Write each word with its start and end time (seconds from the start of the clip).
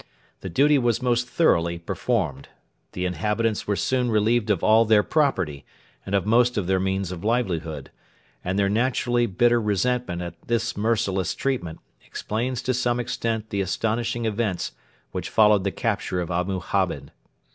The 0.39 0.49
duty 0.49 0.79
was 0.79 0.99
most 1.03 1.27
thoroughly 1.29 1.77
performed. 1.77 2.47
The 2.93 3.05
inhabitants 3.05 3.67
were 3.67 3.75
soon 3.75 4.09
relieved 4.09 4.49
of 4.49 4.63
all 4.63 4.83
their 4.83 5.03
property 5.03 5.63
and 6.07 6.15
of 6.15 6.25
most 6.25 6.57
of 6.57 6.65
their 6.65 6.79
means 6.79 7.11
of 7.11 7.23
livelihood, 7.23 7.91
and 8.43 8.57
their 8.57 8.67
naturally 8.67 9.27
bitter 9.27 9.61
resentment 9.61 10.23
at 10.23 10.33
this 10.47 10.75
merciless 10.75 11.35
treatment 11.35 11.81
explains 12.03 12.63
to 12.63 12.73
some 12.73 12.99
extent 12.99 13.51
the 13.51 13.61
astonishing 13.61 14.25
events 14.25 14.71
which 15.11 15.29
followed 15.29 15.63
the 15.63 15.71
capture 15.71 16.19
of 16.19 16.31
Abu 16.31 16.59
Hamed. 16.61 17.11